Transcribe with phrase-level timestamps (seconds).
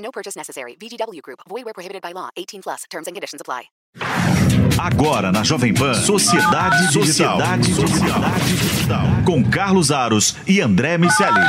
[0.00, 0.76] No purchase necessary.
[0.80, 1.40] VGW Group.
[1.48, 2.30] Void where prohibited by law.
[2.36, 2.84] 18 plus.
[2.90, 3.70] Terms and conditions apply.
[4.78, 7.38] Agora na Jovem Pan, Sociedade Digital.
[7.38, 9.06] Sociedade Sociedade Digital.
[9.26, 11.40] Com Carlos Aros e André Miceli.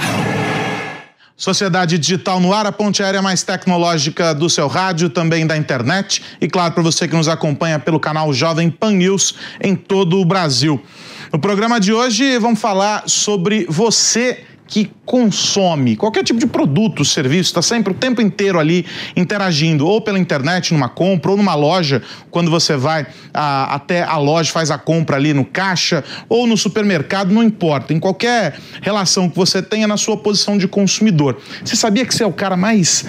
[1.38, 6.22] Sociedade Digital no ar, a ponte aérea mais tecnológica do seu rádio, também da internet.
[6.40, 10.26] E claro, para você que nos acompanha pelo canal Jovem Pan News em todo o
[10.26, 10.84] Brasil.
[11.32, 17.50] No programa de hoje, vamos falar sobre você que consome qualquer tipo de produto, serviço,
[17.50, 18.86] está sempre o tempo inteiro ali
[19.18, 24.16] interagindo, ou pela internet, numa compra, ou numa loja, quando você vai a, até a
[24.16, 27.94] loja, faz a compra ali no caixa, ou no supermercado, não importa.
[27.94, 31.42] Em qualquer relação que você tenha na sua posição de consumidor.
[31.66, 33.04] Você sabia que você é o cara mais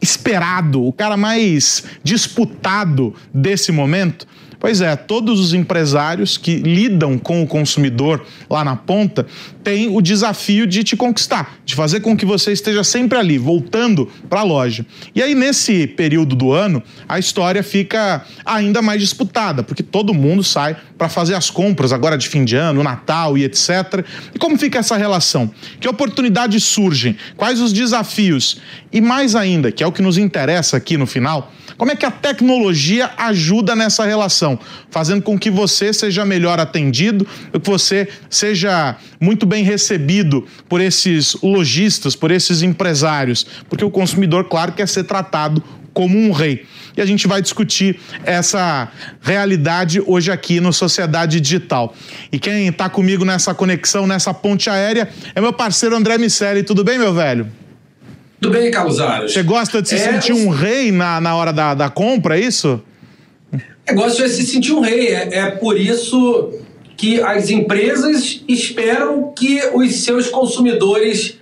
[0.00, 4.24] esperado, o cara mais disputado desse momento?
[4.60, 9.24] Pois é, todos os empresários que lidam com o consumidor lá na ponta
[9.62, 14.10] têm o desafio de te conquistar, de fazer com que você esteja sempre ali, voltando
[14.28, 14.84] para a loja.
[15.14, 20.42] E aí, nesse período do ano, a história fica ainda mais disputada, porque todo mundo
[20.42, 24.04] sai para fazer as compras agora de fim de ano, Natal e etc.
[24.34, 25.48] E como fica essa relação?
[25.78, 27.16] Que oportunidades surgem?
[27.36, 28.60] Quais os desafios?
[28.92, 32.04] E mais ainda, que é o que nos interessa aqui no final, como é que
[32.04, 34.47] a tecnologia ajuda nessa relação,
[34.88, 41.36] fazendo com que você seja melhor atendido, que você seja muito bem recebido por esses
[41.42, 45.60] lojistas, por esses empresários, porque o consumidor, claro, quer ser tratado
[45.92, 46.64] como um rei.
[46.96, 48.88] E a gente vai discutir essa
[49.20, 51.94] realidade hoje aqui no Sociedade Digital.
[52.30, 56.62] E quem está comigo nessa conexão, nessa ponte aérea, é meu parceiro André Miceli.
[56.62, 57.48] Tudo bem, meu velho?
[58.40, 59.32] Tudo bem, Carlos Aros.
[59.32, 62.42] Você gosta de se é, sentir um rei na, na hora da, da compra, é
[62.42, 62.80] isso?
[63.88, 65.08] Eu gosto de se sentir um rei.
[65.08, 66.52] É, é por isso
[66.94, 71.38] que as empresas esperam que os seus consumidores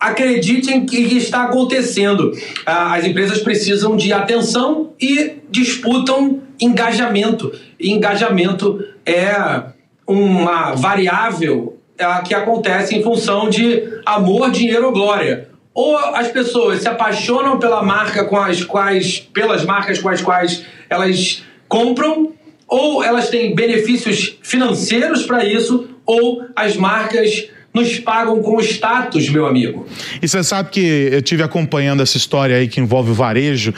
[0.00, 2.32] acreditem que está acontecendo.
[2.64, 7.52] Ah, as empresas precisam de atenção e disputam engajamento.
[7.78, 9.64] E engajamento é
[10.06, 16.82] uma variável ah, que acontece em função de amor, dinheiro ou glória ou as pessoas
[16.82, 22.32] se apaixonam pela marca com as quais, pelas marcas com as quais elas compram,
[22.66, 29.46] ou elas têm benefícios financeiros para isso, ou as marcas nos pagam com status, meu
[29.46, 29.84] amigo.
[30.22, 30.80] E você sabe que
[31.10, 33.74] eu tive acompanhando essa história aí que envolve o varejo,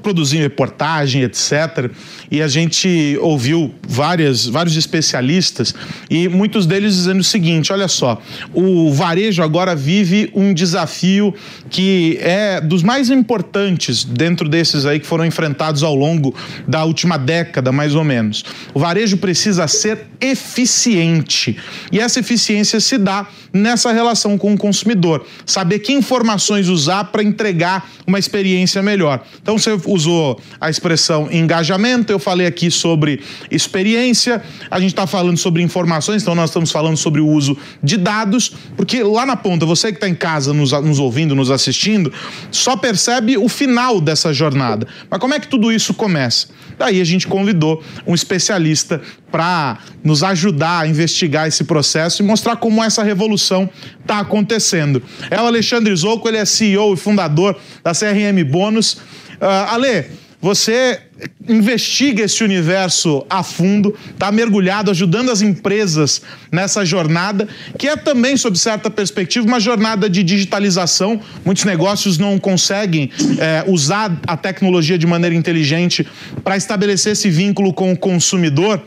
[0.00, 1.90] produzir reportagem, etc.
[2.30, 5.74] E a gente ouviu várias, vários especialistas
[6.08, 8.18] e muitos deles dizendo o seguinte: olha só,
[8.54, 11.34] o varejo agora vive um desafio
[11.68, 16.34] que é dos mais importantes dentro desses aí que foram enfrentados ao longo
[16.66, 18.42] da última década, mais ou menos.
[18.72, 21.58] O varejo precisa ser eficiente.
[21.92, 23.17] E essa eficiência se dá
[23.52, 25.24] nessa relação com o consumidor.
[25.46, 29.24] Saber que informações usar para entregar uma experiência melhor.
[29.40, 33.20] Então você usou a expressão engajamento, eu falei aqui sobre
[33.50, 37.96] experiência, a gente está falando sobre informações, então nós estamos falando sobre o uso de
[37.96, 42.12] dados, porque lá na ponta, você que está em casa nos, nos ouvindo, nos assistindo,
[42.50, 44.86] só percebe o final dessa jornada.
[45.10, 46.48] Mas como é que tudo isso começa?
[46.78, 49.00] Daí a gente convidou um especialista
[49.30, 53.68] para nos ajudar a investigar esse processo e mostrar como essa revolução
[54.00, 55.02] está acontecendo.
[55.30, 58.94] É o Alexandre Zouco, ele é CEO e fundador da CRM Bônus.
[58.94, 60.06] Uh, Ale,
[60.40, 61.00] você
[61.48, 66.22] investiga esse universo a fundo, está mergulhado, ajudando as empresas
[66.52, 71.20] nessa jornada, que é também, sob certa perspectiva, uma jornada de digitalização.
[71.44, 76.06] Muitos negócios não conseguem é, usar a tecnologia de maneira inteligente
[76.44, 78.80] para estabelecer esse vínculo com o consumidor.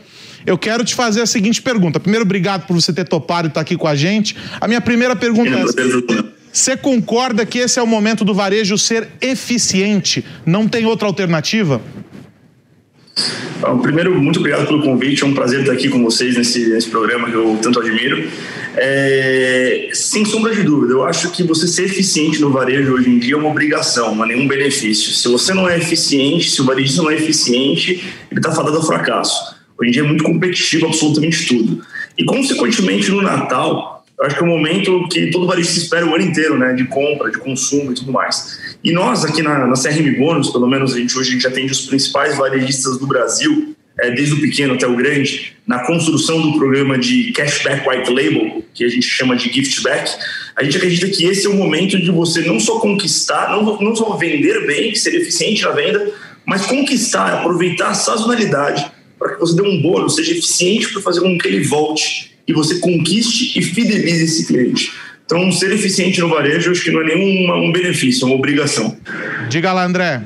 [0.46, 2.00] Eu quero te fazer a seguinte pergunta.
[2.00, 4.34] Primeiro, obrigado por você ter topado e estar tá aqui com a gente.
[4.60, 6.41] A minha primeira pergunta é.
[6.52, 10.22] Você concorda que esse é o momento do varejo ser eficiente?
[10.44, 11.80] Não tem outra alternativa?
[13.60, 15.22] Bom, primeiro, muito obrigado pelo convite.
[15.22, 18.28] É um prazer estar aqui com vocês nesse, nesse programa que eu tanto admiro.
[18.76, 23.18] É, sem sombra de dúvida, eu acho que você ser eficiente no varejo hoje em
[23.18, 25.12] dia é uma obrigação, não é nenhum benefício.
[25.12, 28.82] Se você não é eficiente, se o varejista não é eficiente, ele está fadado ao
[28.82, 29.54] fracasso.
[29.78, 31.82] Hoje em dia é muito competitivo absolutamente tudo.
[32.16, 33.91] E consequentemente no Natal,
[34.22, 36.72] eu acho que é um momento que todo varejista espera o ano inteiro, né?
[36.74, 38.76] De compra, de consumo e tudo mais.
[38.84, 41.72] E nós aqui na, na CRM Bônus, pelo menos a gente hoje a gente atende
[41.72, 46.56] os principais varejistas do Brasil, é, desde o pequeno até o grande, na construção do
[46.56, 50.12] programa de cashback white label, que a gente chama de giftback,
[50.54, 53.96] a gente acredita que esse é o momento de você não só conquistar, não, não
[53.96, 56.12] só vender bem, ser eficiente na venda,
[56.46, 58.88] mas conquistar, aproveitar a sazonalidade
[59.22, 62.52] para que você dê um bônus, seja eficiente para fazer com que ele volte e
[62.52, 64.92] você conquiste e fidelize esse cliente.
[65.24, 68.96] Então, ser eficiente no varejo, acho que não é nenhum um benefício, é uma obrigação.
[69.48, 70.22] Diga lá, André.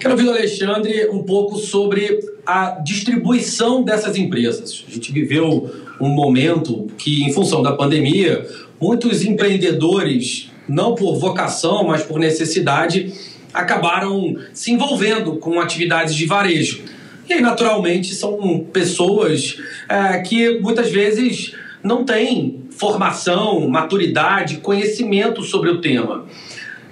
[0.00, 4.84] Quero ouvir do Alexandre um pouco sobre a distribuição dessas empresas.
[4.88, 5.70] A gente viveu
[6.00, 8.46] um momento que, em função da pandemia,
[8.80, 13.12] muitos empreendedores, não por vocação, mas por necessidade,
[13.52, 16.82] acabaram se envolvendo com atividades de varejo.
[17.30, 19.56] E aí, naturalmente, são pessoas
[19.88, 26.26] é, que muitas vezes não têm formação, maturidade, conhecimento sobre o tema.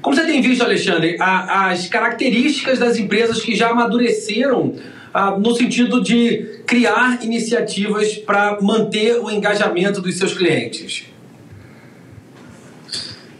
[0.00, 4.76] Como você tem visto, Alexandre, a, as características das empresas que já amadureceram
[5.12, 11.06] a, no sentido de criar iniciativas para manter o engajamento dos seus clientes?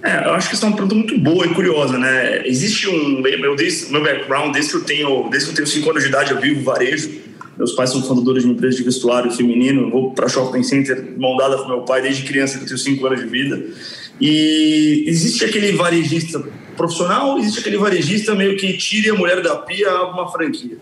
[0.09, 2.47] É, eu acho que isso é uma pergunta muito boa e curiosa, né?
[2.47, 3.55] Existe um meu,
[3.91, 6.41] meu background desde que eu tenho desde que eu tenho cinco anos de idade eu
[6.41, 7.11] vivo varejo.
[7.59, 9.83] Meus pais são fundadores de uma empresa de vestuário feminino.
[9.83, 13.07] Eu vou para shopping center moldada com meu pai desde criança que eu tenho cinco
[13.07, 13.63] anos de vida.
[14.19, 16.43] E existe aquele varejista
[16.75, 20.79] profissional, existe aquele varejista meio que tire a mulher da pia uma franquia.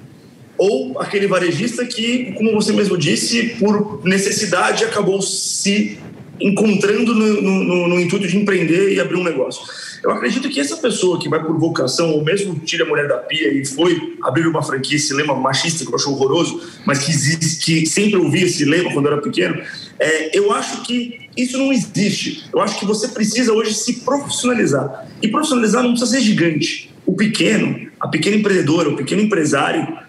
[0.56, 5.98] Ou aquele varejista que, como você mesmo disse, por necessidade acabou se
[6.40, 9.62] encontrando no, no, no, intuito de empreender e abrir um negócio.
[10.02, 13.16] Eu acredito que essa pessoa que vai por vocação, ou mesmo tira a mulher da
[13.18, 17.10] pia e foi abrir uma franquia, esse lema machista que eu acho horroroso, mas que,
[17.10, 19.60] existe, que sempre ouvi esse lema quando eu era pequeno,
[19.98, 22.44] é, eu acho que isso não existe.
[22.52, 25.06] Eu acho que você precisa hoje se profissionalizar.
[25.22, 26.90] E profissionalizar não precisa ser gigante.
[27.04, 30.05] O pequeno, a pequena empreendedora, o pequeno empresário,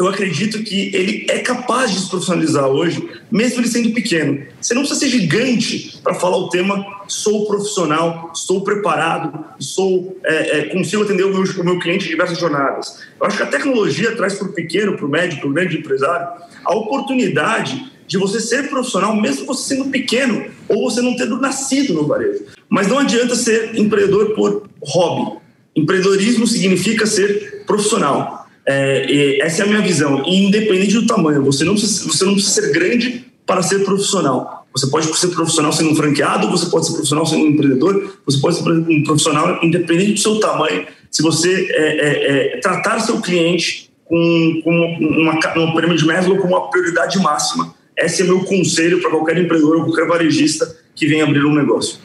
[0.00, 4.42] eu acredito que ele é capaz de se profissionalizar hoje, mesmo ele sendo pequeno.
[4.60, 10.58] Você não precisa ser gigante para falar o tema sou profissional, estou preparado, sou, é,
[10.58, 13.00] é, consigo atender o meu, o meu cliente em diversas jornadas.
[13.20, 15.78] Eu acho que a tecnologia traz para o pequeno, para o médio, para o grande
[15.78, 16.28] empresário,
[16.64, 21.94] a oportunidade de você ser profissional, mesmo você sendo pequeno ou você não tendo nascido
[21.94, 22.44] no varejo.
[22.68, 25.38] Mas não adianta ser empreendedor por hobby.
[25.76, 28.39] Empreendedorismo significa ser profissional.
[28.70, 30.22] É, essa é a minha visão.
[30.26, 34.66] E independente do tamanho, você não, precisa, você não precisa ser grande para ser profissional.
[34.72, 38.38] Você pode ser profissional sendo um franqueado, você pode ser profissional sendo um empreendedor, você
[38.38, 40.86] pode ser um profissional independente do seu tamanho.
[41.10, 46.56] Se você é, é, é, tratar seu cliente com, com uma, uma de Maslow como
[46.56, 47.74] uma prioridade máxima.
[47.96, 51.98] Esse é meu conselho para qualquer empreendedor ou qualquer varejista que venha abrir um negócio.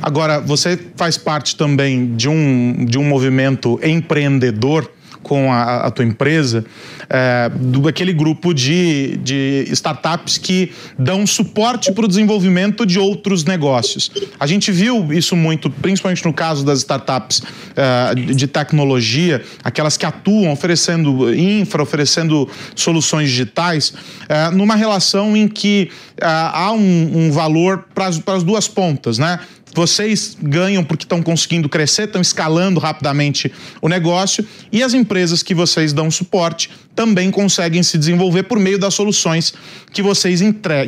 [0.00, 4.90] Agora, você faz parte também de um, de um movimento empreendedor
[5.28, 6.64] com a, a tua empresa,
[7.10, 13.44] é, do aquele grupo de, de startups que dão suporte para o desenvolvimento de outros
[13.44, 14.10] negócios.
[14.40, 17.42] A gente viu isso muito, principalmente no caso das startups
[17.76, 23.92] é, de tecnologia, aquelas que atuam oferecendo infra, oferecendo soluções digitais,
[24.28, 29.38] é, numa relação em que é, há um, um valor para as duas pontas, né?
[29.74, 35.54] Vocês ganham porque estão conseguindo crescer, estão escalando rapidamente o negócio e as empresas que
[35.54, 39.54] vocês dão suporte também conseguem se desenvolver por meio das soluções
[39.92, 40.84] que vocês entre,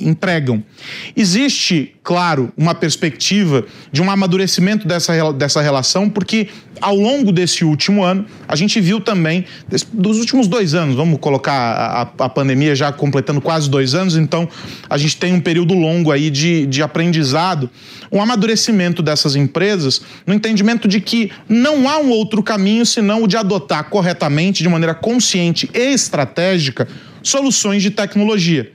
[0.00, 0.62] entregam.
[1.16, 6.46] Existe, claro, uma perspectiva de um amadurecimento dessa, dessa relação, porque
[6.80, 9.44] ao longo desse último ano, a gente viu também,
[9.92, 14.48] dos últimos dois anos, vamos colocar a, a pandemia já completando quase dois anos, então
[14.88, 17.68] a gente tem um período longo aí de, de aprendizado,
[18.12, 23.26] um amadurecimento dessas empresas no entendimento de que não há um outro caminho senão o
[23.26, 26.86] de adotar corretamente, de maneira consciente, e estratégica
[27.20, 28.70] soluções de tecnologia.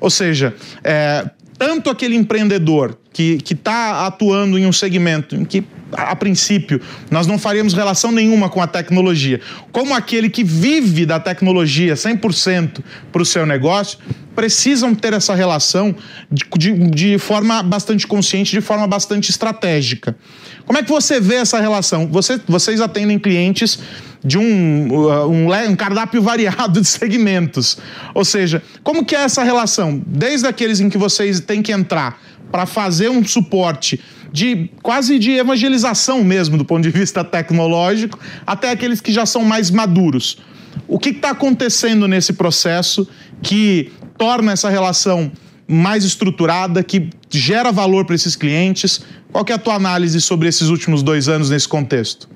[0.00, 1.26] Ou seja, é,
[1.62, 7.38] tanto aquele empreendedor que está atuando em um segmento em que, a, princípio, nós não
[7.38, 9.40] faríamos relação nenhuma com a tecnologia,
[9.70, 12.80] como aquele que vive da tecnologia 100%
[13.12, 13.98] para o seu negócio,
[14.34, 15.94] precisam ter essa relação
[16.30, 20.16] de, de, de, forma bastante consciente, de forma bastante estratégica.
[20.64, 22.06] Como é que você vê essa relação?
[22.08, 23.78] Você, vocês atendem clientes
[24.24, 27.78] de um, uh, um, um, cardápio variado de segmentos.
[28.14, 30.00] Ou seja, como que é essa relação?
[30.06, 32.20] Desde aqueles em que vocês têm que entrar
[32.52, 33.98] para fazer um suporte
[34.30, 39.44] de quase de evangelização mesmo do ponto de vista tecnológico, até aqueles que já são
[39.44, 40.38] mais maduros.
[40.86, 43.08] O que está acontecendo nesse processo
[43.42, 45.32] que torna essa relação
[45.66, 49.02] mais estruturada, que gera valor para esses clientes?
[49.32, 52.28] Qual é a tua análise sobre esses últimos dois anos nesse contexto?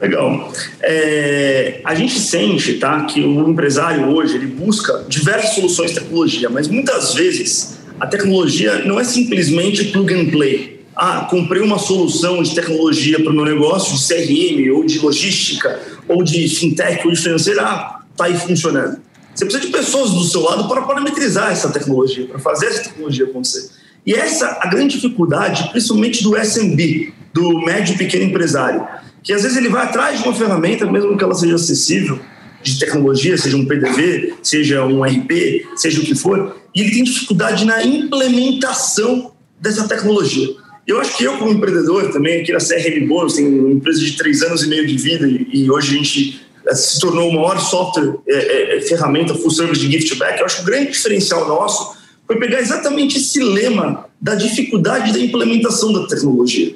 [0.00, 0.52] Legal.
[0.80, 6.48] É, a gente sente tá, que o empresário hoje ele busca diversas soluções de tecnologia,
[6.48, 10.84] mas muitas vezes a tecnologia não é simplesmente plug and play.
[10.94, 15.80] Ah, comprei uma solução de tecnologia para o meu negócio, de CRM, ou de logística,
[16.08, 19.00] ou de fintech, ou de financeira, ah, está aí funcionando.
[19.34, 23.26] Você precisa de pessoas do seu lado para parametrizar essa tecnologia, para fazer essa tecnologia
[23.26, 23.70] acontecer.
[24.04, 28.84] E essa a grande dificuldade, principalmente do SMB, do médio e pequeno empresário
[29.22, 32.18] que às vezes ele vai atrás de uma ferramenta, mesmo que ela seja acessível,
[32.62, 37.04] de tecnologia, seja um PDV, seja um RP, seja o que for, e ele tem
[37.04, 40.48] dificuldade na implementação dessa tecnologia.
[40.86, 44.16] Eu acho que eu, como empreendedor também, aqui na CRM Bônus, tem uma empresa de
[44.16, 47.60] três anos e meio de vida e, hoje a gente eh, se tornou o maior
[47.60, 50.40] software, é, é, ferramenta full service de gift back.
[50.40, 55.18] Eu acho que o grande diferencial nosso foi pegar exatamente esse lema da dificuldade da
[55.18, 56.74] implementação da tecnologia.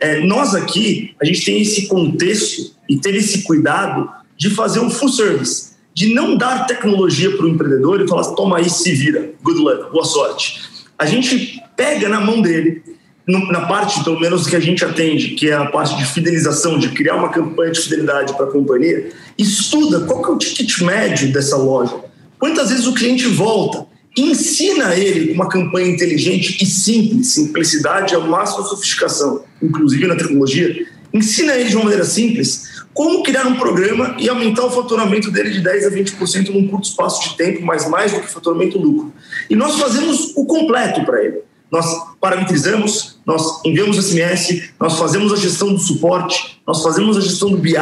[0.00, 4.90] É, nós aqui, a gente tem esse contexto e ter esse cuidado de fazer um
[4.90, 9.32] full service, de não dar tecnologia para o empreendedor e falar, toma aí, se vira,
[9.42, 10.62] good luck, boa sorte.
[10.98, 12.82] A gente pega na mão dele,
[13.26, 16.88] na parte, pelo menos, que a gente atende, que é a parte de fidelização, de
[16.88, 21.32] criar uma campanha de fidelidade para a companhia, estuda qual que é o ticket médio
[21.32, 21.94] dessa loja.
[22.38, 23.92] Quantas vezes o cliente volta?
[24.16, 30.86] ensina ele uma campanha inteligente e simples, simplicidade é o máximo sofisticação, inclusive na tecnologia,
[31.12, 35.50] ensina ele de uma maneira simples como criar um programa e aumentar o faturamento dele
[35.50, 39.12] de 10 a 20% num curto espaço de tempo, mas mais do que faturamento lucro.
[39.48, 41.40] E nós fazemos o completo para ele.
[41.70, 41.86] Nós
[42.20, 47.56] parametrizamos, nós enviamos SMS, nós fazemos a gestão do suporte, nós fazemos a gestão do
[47.56, 47.72] BI,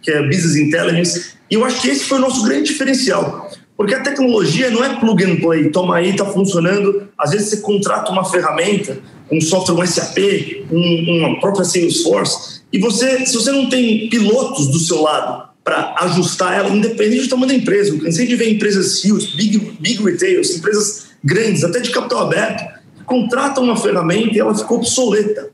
[0.00, 3.50] que é Business Intelligence, e eu acho que esse foi o nosso grande diferencial.
[3.76, 7.08] Porque a tecnologia não é plug and play, toma aí, está funcionando.
[7.18, 8.98] Às vezes você contrata uma ferramenta,
[9.30, 10.18] um software, um SAP,
[10.70, 15.94] um, uma própria Salesforce, e você, se você não tem pilotos do seu lado para
[16.00, 20.00] ajustar ela, independente do tamanho da empresa, eu cansei de ver empresas huge, big, big
[20.02, 22.64] empresas grandes, até de capital aberto,
[23.06, 25.52] contratam uma ferramenta e ela ficou obsoleta.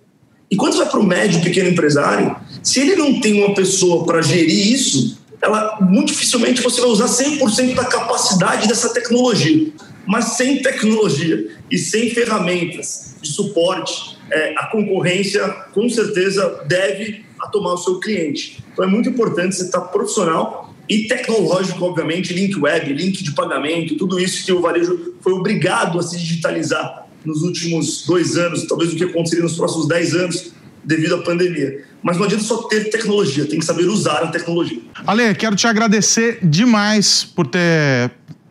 [0.51, 4.23] E quando vai para o médio pequeno empresário, se ele não tem uma pessoa para
[4.23, 9.71] gerir isso, ela muito dificilmente você vai usar 100% da capacidade dessa tecnologia.
[10.07, 17.49] Mas sem tecnologia e sem ferramentas de suporte, é, a concorrência com certeza deve a
[17.49, 18.63] tomar o seu cliente.
[18.73, 23.97] Então é muito importante você estar profissional e tecnológico, obviamente, link web, link de pagamento,
[23.97, 28.93] tudo isso que o varejo foi obrigado a se digitalizar nos últimos dois anos, talvez
[28.93, 31.85] o que aconteceria nos próximos dez anos devido à pandemia.
[32.03, 34.81] Mas não adianta só ter tecnologia, tem que saber usar a tecnologia.
[35.07, 38.11] Ale, quero te agradecer demais por ter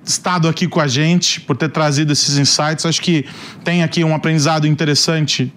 [0.10, 2.86] estado aqui com a gente, por ter trazido esses insights.
[2.86, 3.25] Acho que
[3.63, 5.54] tem aqui um aprendizado interessante.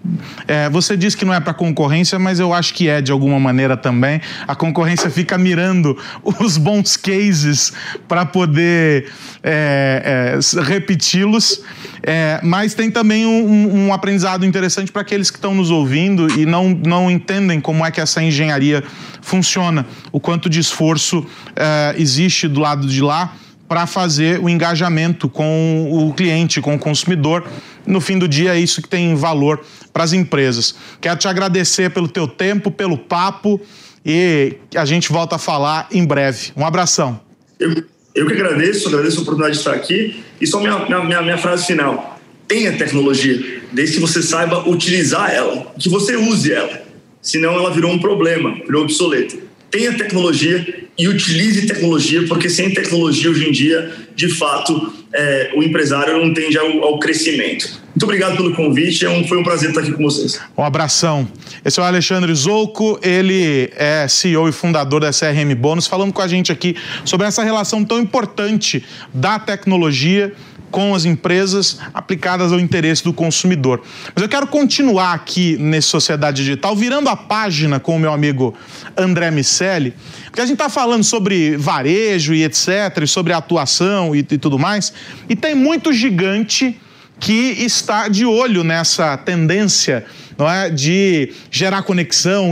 [0.47, 3.39] É, você disse que não é para concorrência, mas eu acho que é de alguma
[3.39, 4.21] maneira também.
[4.47, 5.97] A concorrência fica mirando
[6.39, 7.73] os bons cases
[8.07, 11.61] para poder é, é, repeti-los.
[12.05, 16.45] É, mas tem também um, um aprendizado interessante para aqueles que estão nos ouvindo e
[16.45, 18.83] não, não entendem como é que essa engenharia
[19.21, 23.33] funciona, o quanto de esforço é, existe do lado de lá
[23.73, 27.43] para fazer o engajamento com o cliente, com o consumidor.
[27.87, 30.75] No fim do dia, é isso que tem valor para as empresas.
[31.01, 33.59] Quero te agradecer pelo teu tempo, pelo papo
[34.05, 36.51] e a gente volta a falar em breve.
[36.55, 37.19] Um abração.
[37.59, 40.23] Eu, eu que agradeço, agradeço a oportunidade de estar aqui.
[40.39, 42.19] E só minha, minha, minha frase final.
[42.47, 46.79] Tenha tecnologia, desde que você saiba utilizar ela, que você use ela.
[47.23, 49.35] Senão ela virou um problema, virou obsoleta
[49.73, 55.63] tenha tecnologia e utilize tecnologia, porque sem tecnologia hoje em dia, de fato, é, o
[55.63, 57.81] empresário não tende ao, ao, crescimento.
[57.89, 60.39] Muito obrigado pelo convite, é um, foi um prazer estar aqui com vocês.
[60.55, 61.27] Um abração.
[61.65, 66.21] Esse é o Alexandre Zouco, ele é CEO e fundador da CRM Bônus, falando com
[66.21, 70.33] a gente aqui sobre essa relação tão importante da tecnologia
[70.73, 73.83] com as empresas aplicadas ao interesse do consumidor.
[74.15, 78.55] Mas eu quero continuar aqui nesse Sociedade Digital, virando a página com o meu amigo
[78.97, 79.93] André Miceli,
[80.25, 84.57] porque a gente está falando sobre varejo e etc., e sobre atuação e, e tudo
[84.57, 84.91] mais,
[85.29, 86.75] e tem muito gigante
[87.19, 90.03] que está de olho nessa tendência
[90.35, 92.51] não é, de gerar conexão,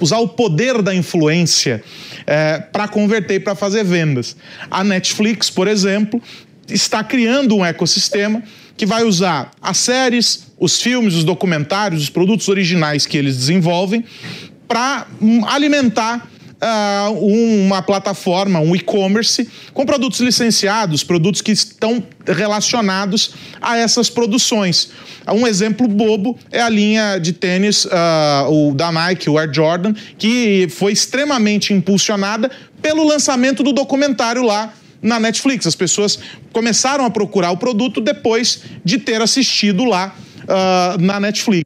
[0.00, 1.84] usar o poder da influência
[2.26, 4.36] é, para converter e para fazer vendas.
[4.68, 6.20] A Netflix, por exemplo,
[6.70, 8.42] está criando um ecossistema
[8.76, 14.04] que vai usar as séries, os filmes, os documentários, os produtos originais que eles desenvolvem
[14.66, 16.28] para hum, alimentar
[16.60, 24.90] uh, uma plataforma, um e-commerce, com produtos licenciados, produtos que estão relacionados a essas produções.
[25.28, 27.90] Um exemplo bobo é a linha de tênis uh,
[28.48, 32.50] o da Nike, o Air Jordan, que foi extremamente impulsionada
[32.80, 34.72] pelo lançamento do documentário lá
[35.02, 35.66] na Netflix.
[35.66, 36.18] As pessoas
[36.52, 40.14] começaram a procurar o produto depois de ter assistido lá
[40.44, 41.64] uh, na Netflix.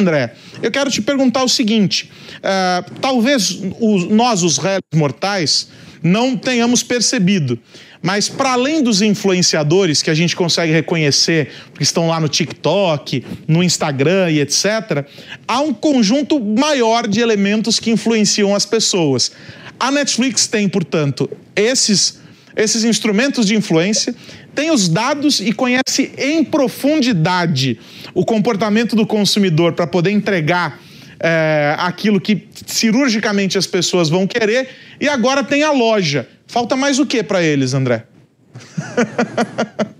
[0.00, 3.50] André, eu quero te perguntar o seguinte: uh, talvez
[3.80, 5.68] os, nós, os réis mortais,
[6.02, 7.58] não tenhamos percebido,
[8.02, 13.24] mas para além dos influenciadores que a gente consegue reconhecer, que estão lá no TikTok,
[13.46, 15.06] no Instagram e etc.,
[15.46, 19.30] há um conjunto maior de elementos que influenciam as pessoas.
[19.78, 22.20] A Netflix tem, portanto, esses,
[22.56, 24.14] esses instrumentos de influência,
[24.54, 27.78] tem os dados e conhece em profundidade
[28.14, 30.78] o comportamento do consumidor para poder entregar
[31.18, 34.68] é, aquilo que cirurgicamente as pessoas vão querer,
[35.00, 36.28] e agora tem a loja.
[36.46, 38.04] Falta mais o que para eles, André?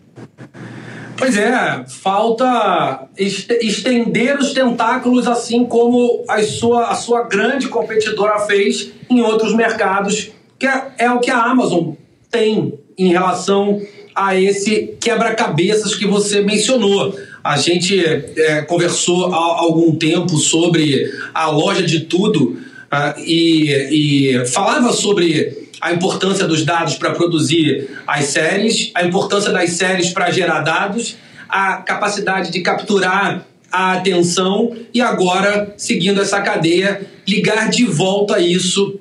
[1.22, 8.90] Pois é, falta estender os tentáculos assim como a sua, a sua grande competidora fez
[9.08, 11.92] em outros mercados, que é, é o que a Amazon
[12.32, 13.80] tem em relação
[14.14, 17.14] a esse quebra-cabeças que você mencionou.
[17.44, 22.56] A gente é, conversou há algum tempo sobre a loja de tudo
[22.90, 29.50] uh, e, e falava sobre a importância dos dados para produzir as séries, a importância
[29.52, 31.16] das séries para gerar dados,
[31.48, 39.00] a capacidade de capturar a atenção e agora, seguindo essa cadeia, ligar de volta isso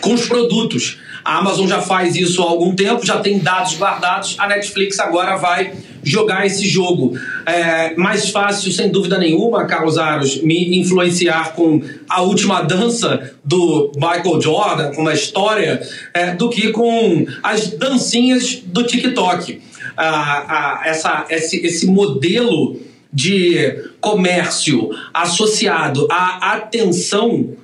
[0.00, 0.98] com os produtos.
[1.24, 4.36] A Amazon já faz isso há algum tempo, já tem dados guardados.
[4.38, 7.18] A Netflix agora vai jogar esse jogo.
[7.44, 13.92] É mais fácil, sem dúvida nenhuma, Carlos Aros, me influenciar com a última dança do
[13.96, 15.82] Michael Jordan, com uma história,
[16.14, 19.60] é, do que com as dancinhas do TikTok.
[19.96, 22.80] Ah, ah, essa, esse, esse modelo
[23.12, 27.56] de comércio associado à atenção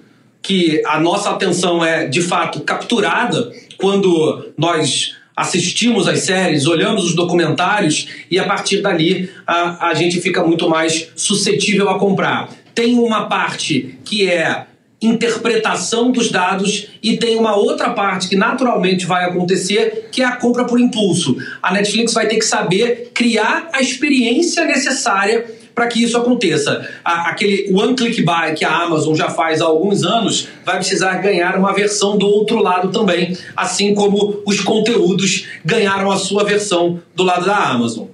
[0.47, 7.15] que a nossa atenção é de fato capturada quando nós assistimos às séries, olhamos os
[7.15, 12.49] documentários e a partir dali a, a gente fica muito mais suscetível a comprar.
[12.73, 14.67] Tem uma parte que é
[15.03, 20.37] interpretação dos dados e tem uma outra parte que naturalmente vai acontecer, que é a
[20.37, 21.37] compra por impulso.
[21.61, 25.45] A Netflix vai ter que saber criar a experiência necessária
[25.77, 26.89] para que isso aconteça.
[27.05, 31.17] A, aquele one click buy que a Amazon já faz há alguns anos vai precisar
[31.19, 36.99] ganhar uma versão do outro lado também, assim como os conteúdos ganharam a sua versão
[37.15, 38.07] do lado da Amazon.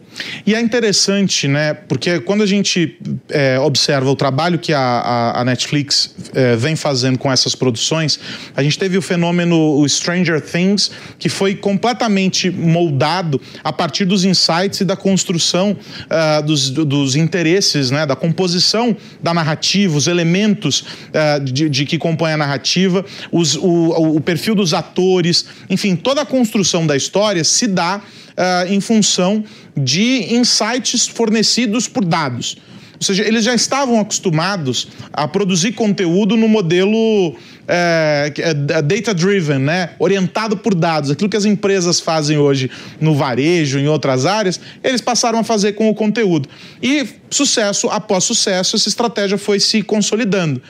[0.46, 1.74] E é interessante, né?
[1.74, 2.98] Porque quando a gente
[3.28, 8.18] é, observa o trabalho que a, a, a Netflix é, vem fazendo com essas produções,
[8.56, 14.24] a gente teve o fenômeno o Stranger Things, que foi completamente moldado a partir dos
[14.24, 18.06] insights e da construção uh, dos, dos interesses, né?
[18.06, 24.16] Da composição da narrativa, os elementos uh, de, de, que compõem a narrativa, os, o,
[24.16, 29.44] o perfil dos atores, enfim, toda a construção da história se dá uh, em função
[29.76, 32.56] de insights fornecidos por dados.
[32.94, 37.34] Ou seja, eles já estavam acostumados a produzir conteúdo no modelo
[37.66, 39.90] é, é, é data-driven, né?
[39.98, 41.10] orientado por dados.
[41.10, 42.70] Aquilo que as empresas fazem hoje
[43.00, 46.48] no varejo, em outras áreas, eles passaram a fazer com o conteúdo.
[46.82, 50.60] E sucesso após sucesso, essa estratégia foi se consolidando.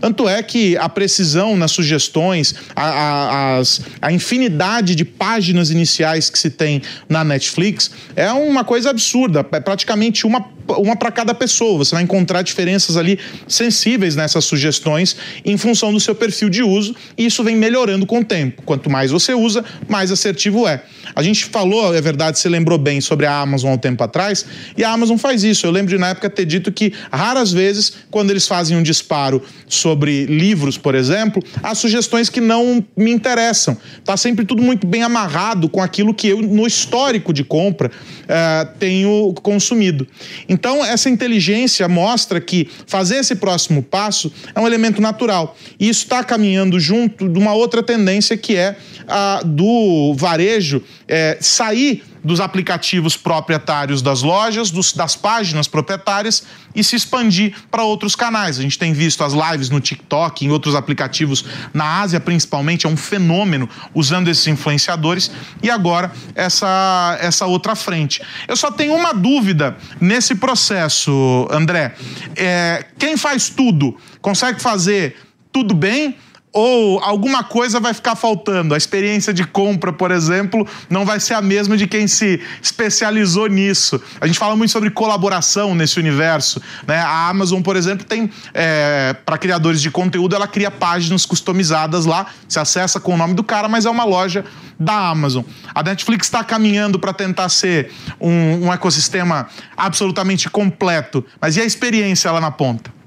[0.00, 6.28] Tanto é que a precisão nas sugestões, a, a, as, a infinidade de páginas iniciais
[6.28, 9.46] que se tem na Netflix é uma coisa absurda.
[9.52, 11.78] É praticamente uma, uma para cada pessoa.
[11.78, 16.94] Você vai encontrar diferenças ali sensíveis nessas sugestões em função do seu perfil de uso
[17.16, 18.62] e isso vem melhorando com o tempo.
[18.62, 20.82] Quanto mais você usa, mais assertivo é.
[21.14, 24.46] A gente falou, é verdade, você lembrou bem sobre a Amazon há um tempo atrás,
[24.76, 25.66] e a Amazon faz isso.
[25.66, 29.42] Eu lembro de na época ter dito que raras vezes, quando eles fazem um disparo
[29.68, 33.76] sobre livros, por exemplo, há sugestões que não me interessam.
[34.04, 38.78] Tá sempre tudo muito bem amarrado com aquilo que eu, no histórico de compra, uh,
[38.78, 40.06] tenho consumido.
[40.52, 45.56] Então, essa inteligência mostra que fazer esse próximo passo é um elemento natural.
[45.80, 48.76] E isso está caminhando junto de uma outra tendência que é
[49.08, 56.82] a do varejo é, sair dos aplicativos proprietários das lojas, dos, das páginas proprietárias e
[56.82, 58.58] se expandir para outros canais.
[58.58, 62.88] A gente tem visto as lives no TikTok, em outros aplicativos na Ásia, principalmente, é
[62.88, 65.30] um fenômeno usando esses influenciadores
[65.62, 68.22] e agora essa, essa outra frente.
[68.46, 71.94] Eu só tenho uma dúvida nesse processo, André.
[72.36, 75.16] É, quem faz tudo consegue fazer
[75.52, 76.16] tudo bem?
[76.52, 78.74] Ou alguma coisa vai ficar faltando.
[78.74, 83.46] A experiência de compra, por exemplo, não vai ser a mesma de quem se especializou
[83.46, 84.00] nisso.
[84.20, 86.60] A gente fala muito sobre colaboração nesse universo.
[86.86, 86.98] Né?
[86.98, 92.26] A Amazon, por exemplo, tem é, para criadores de conteúdo, ela cria páginas customizadas lá.
[92.46, 94.44] Se acessa com o nome do cara, mas é uma loja
[94.78, 95.44] da Amazon.
[95.74, 101.24] A Netflix está caminhando para tentar ser um, um ecossistema absolutamente completo.
[101.40, 103.01] Mas e a experiência lá na ponta?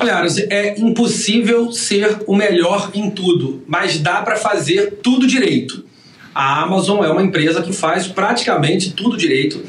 [0.00, 5.84] Olha, é impossível ser o melhor em tudo, mas dá para fazer tudo direito.
[6.32, 9.60] A Amazon é uma empresa que faz praticamente tudo direito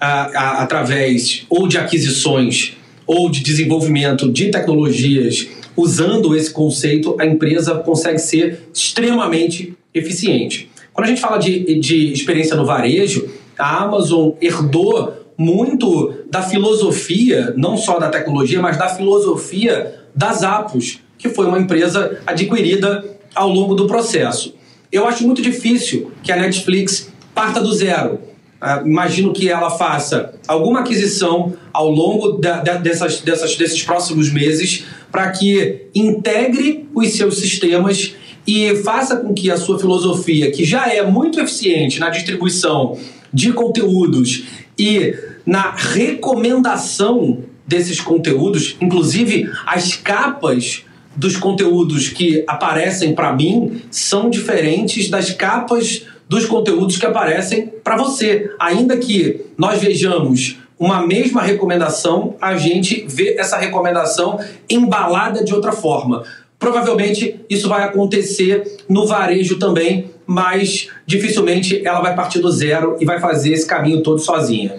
[0.00, 5.48] a, a, através ou de aquisições ou de desenvolvimento de tecnologias.
[5.76, 10.70] Usando esse conceito, a empresa consegue ser extremamente eficiente.
[10.92, 17.52] Quando a gente fala de, de experiência no varejo, a Amazon herdou muito da filosofia,
[17.56, 23.48] não só da tecnologia, mas da filosofia da Zappos, que foi uma empresa adquirida ao
[23.48, 24.54] longo do processo.
[24.92, 28.20] Eu acho muito difícil que a Netflix parta do zero.
[28.62, 34.32] Uh, imagino que ela faça alguma aquisição ao longo da, da, dessas, dessas, desses próximos
[34.32, 38.14] meses para que integre os seus sistemas
[38.46, 42.98] e faça com que a sua filosofia, que já é muito eficiente na distribuição
[43.32, 44.44] de conteúdos
[44.78, 45.14] e
[45.46, 50.84] na recomendação desses conteúdos, inclusive as capas
[51.16, 57.96] dos conteúdos que aparecem para mim são diferentes das capas dos conteúdos que aparecem para
[57.96, 58.50] você.
[58.58, 65.72] Ainda que nós vejamos uma mesma recomendação, a gente vê essa recomendação embalada de outra
[65.72, 66.24] forma.
[66.58, 73.04] Provavelmente isso vai acontecer no varejo também, mas dificilmente ela vai partir do zero e
[73.04, 74.74] vai fazer esse caminho todo sozinha.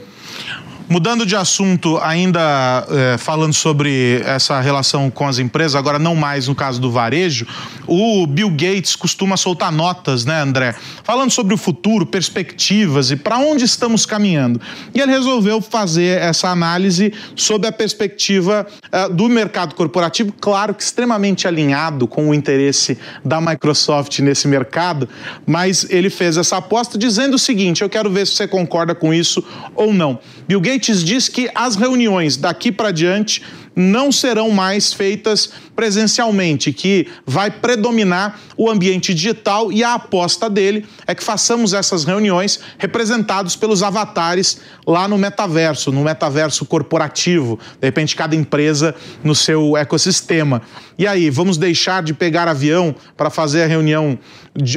[0.88, 6.48] Mudando de assunto, ainda é, falando sobre essa relação com as empresas, agora não mais
[6.48, 7.48] no caso do varejo,
[7.88, 10.76] o Bill Gates costuma soltar notas, né, André?
[11.04, 14.60] Falando sobre o futuro, perspectivas e para onde estamos caminhando.
[14.94, 20.84] E ele resolveu fazer essa análise sob a perspectiva uh, do mercado corporativo, claro que
[20.84, 25.08] extremamente alinhado com o interesse da Microsoft nesse mercado,
[25.46, 29.14] mas ele fez essa aposta dizendo o seguinte: eu quero ver se você concorda com
[29.14, 29.44] isso
[29.76, 30.20] ou não.
[30.48, 33.42] Bill Gates diz que as reuniões daqui para diante
[33.76, 40.86] não serão mais feitas presencialmente, que vai predominar o ambiente digital e a aposta dele
[41.06, 47.88] é que façamos essas reuniões representados pelos avatares lá no metaverso, no metaverso corporativo, de
[47.88, 50.62] repente cada empresa no seu ecossistema.
[50.98, 54.18] E aí, vamos deixar de pegar avião para fazer a reunião,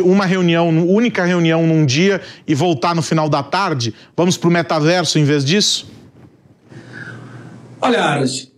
[0.03, 3.95] uma reunião, única reunião num dia e voltar no final da tarde?
[4.17, 5.98] Vamos para o metaverso em vez disso?
[7.81, 8.51] Olha, Aras,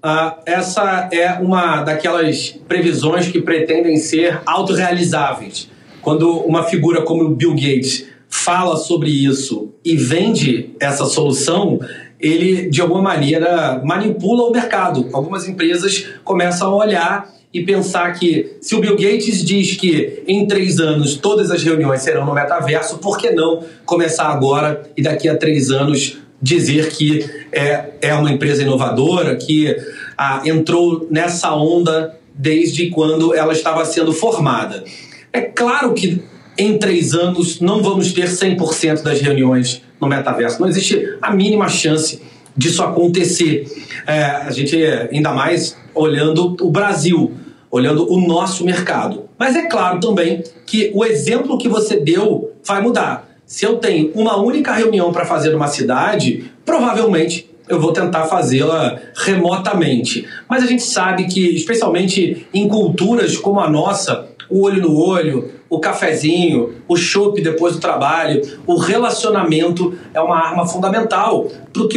[0.47, 5.69] essa é uma daquelas previsões que pretendem ser autorrealizáveis.
[6.01, 11.79] Quando uma figura como o Bill Gates fala sobre isso e vende essa solução,
[12.19, 15.09] ele de alguma maneira manipula o mercado.
[15.13, 20.47] Algumas empresas começam a olhar e pensar que se o Bill Gates diz que em
[20.47, 25.29] três anos todas as reuniões serão no metaverso, por que não começar agora e daqui
[25.29, 29.77] a três anos dizer que é, é uma empresa inovadora, que
[30.17, 34.85] ah, entrou nessa onda desde quando ela estava sendo formada.
[35.33, 36.23] É claro que
[36.57, 40.61] em três anos não vamos ter 100% das reuniões no metaverso.
[40.61, 42.21] Não existe a mínima chance
[42.57, 43.67] disso acontecer.
[44.07, 44.77] É, a gente,
[45.13, 47.33] ainda mais olhando o Brasil,
[47.71, 49.29] olhando o nosso mercado.
[49.39, 53.30] Mas é claro também que o exemplo que você deu vai mudar.
[53.51, 58.97] Se eu tenho uma única reunião para fazer numa cidade, provavelmente eu vou tentar fazê-la
[59.17, 60.25] remotamente.
[60.49, 65.51] Mas a gente sabe que, especialmente em culturas como a nossa, o olho no olho,
[65.69, 71.49] o cafezinho, o chopp depois do trabalho, o relacionamento é uma arma fundamental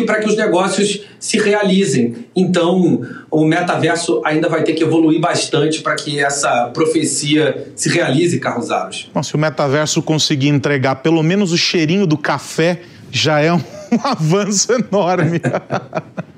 [0.05, 2.27] para que os negócios se realizem.
[2.35, 8.39] Então, o metaverso ainda vai ter que evoluir bastante para que essa profecia se realize,
[8.39, 9.09] Carlos Aros.
[9.13, 13.61] Bom, se o metaverso conseguir entregar pelo menos o cheirinho do café, já é um
[14.03, 15.41] avanço enorme.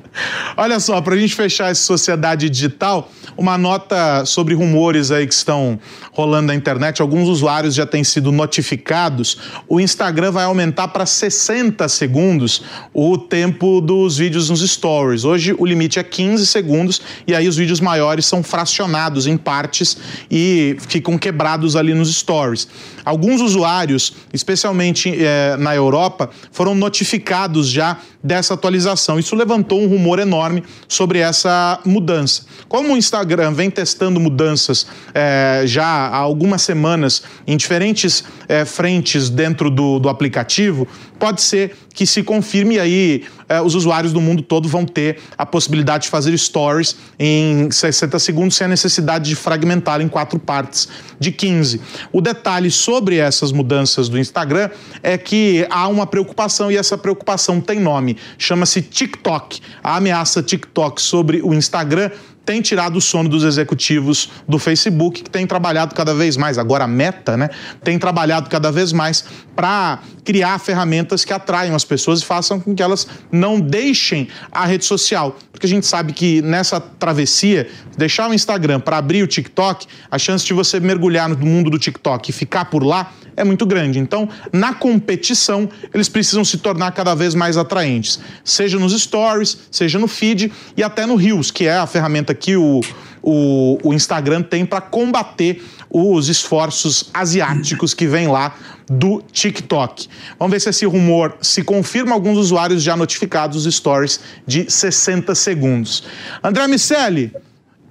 [0.58, 5.34] Olha só, para a gente fechar essa sociedade digital, uma nota sobre rumores aí que
[5.34, 5.80] estão
[6.12, 7.02] rolando na internet.
[7.02, 9.38] Alguns usuários já têm sido notificados.
[9.68, 15.26] O Instagram vai aumentar para 60 segundos o tempo dos vídeos nos stories.
[15.26, 19.98] Hoje o limite é 15 segundos e aí os vídeos maiores são fracionados em partes
[20.32, 22.68] e ficam quebrados ali nos stories.
[23.04, 29.20] Alguns usuários, especialmente eh, na Europa, foram notificados já dessa atualização.
[29.20, 32.46] Isso levantou um rumor enorme sobre essa mudança.
[32.68, 39.30] Como o Instagram vem testando mudanças é, já há algumas semanas em diferentes é, frentes
[39.30, 40.88] dentro do, do aplicativo,
[41.20, 45.46] pode ser que se confirme aí eh, os usuários do mundo todo vão ter a
[45.46, 50.88] possibilidade de fazer stories em 60 segundos sem a necessidade de fragmentar em quatro partes
[51.20, 51.82] de 15.
[52.12, 54.70] O detalhe sobre essas mudanças do Instagram
[55.02, 59.60] é que há uma preocupação e essa preocupação tem nome, chama-se TikTok.
[59.84, 62.12] A ameaça TikTok sobre o Instagram
[62.46, 66.84] tem tirado o sono dos executivos do Facebook, que tem trabalhado cada vez mais, agora
[66.84, 67.50] a Meta, né?
[67.84, 72.76] Tem trabalhado cada vez mais para criar ferramentas que atraiam as pessoas e façam com
[72.76, 75.38] que elas não deixem a rede social.
[75.52, 80.18] Porque a gente sabe que nessa travessia, deixar o Instagram para abrir o TikTok, a
[80.20, 84.00] chance de você mergulhar no mundo do TikTok e ficar por lá é muito grande.
[84.00, 90.00] Então, na competição, eles precisam se tornar cada vez mais atraentes, seja nos stories, seja
[90.00, 92.82] no feed e até no Reels, que é a ferramenta que o,
[93.22, 98.56] o, o Instagram tem para combater os esforços asiáticos que vêm lá
[98.90, 100.08] do TikTok.
[100.38, 102.14] Vamos ver se esse rumor se confirma.
[102.14, 106.04] Alguns usuários já notificados os stories de 60 segundos.
[106.44, 107.32] André Miceli,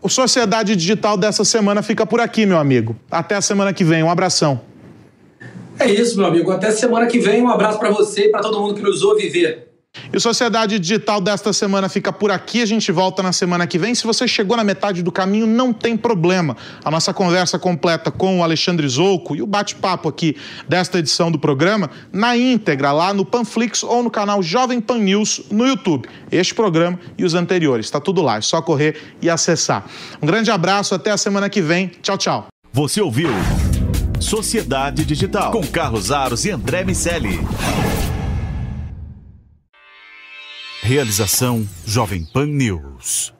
[0.03, 2.95] o Sociedade Digital dessa semana fica por aqui, meu amigo.
[3.11, 4.03] Até a semana que vem.
[4.03, 4.61] Um abração.
[5.79, 6.51] É isso, meu amigo.
[6.51, 7.43] Até semana que vem.
[7.43, 9.75] Um abraço para você e para todo mundo que nos ouve ver.
[10.13, 12.63] E o Sociedade Digital desta semana fica por aqui.
[12.63, 13.95] A gente volta na semana que vem.
[13.95, 16.57] Se você chegou na metade do caminho, não tem problema.
[16.85, 20.37] A nossa conversa completa com o Alexandre Zouco e o bate-papo aqui
[20.69, 25.43] desta edição do programa na íntegra lá no Panflix ou no canal Jovem Pan News
[25.51, 26.09] no YouTube.
[26.31, 27.87] Este programa e os anteriores.
[27.87, 28.37] Está tudo lá.
[28.37, 29.85] É só correr e acessar.
[30.21, 30.95] Um grande abraço.
[30.95, 31.93] Até a semana que vem.
[32.03, 32.47] Tchau, tchau.
[32.73, 33.29] Você ouviu
[34.25, 37.39] Sociedade Digital com Carlos Aros e André Miceli.
[40.83, 43.34] Realização Jovem Pan News.